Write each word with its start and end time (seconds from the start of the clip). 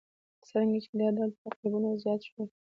څرنګه 0.47 0.79
چې 0.83 0.91
دا 0.99 1.07
ډول 1.17 1.29
تعقیبونه 1.41 1.89
زیات 2.03 2.21
شول. 2.29 2.47